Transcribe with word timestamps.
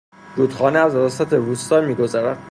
رودخانه 0.35 0.79
از 0.79 0.95
وسط 0.95 1.33
روستا 1.33 1.81
میگذرد 1.81 2.39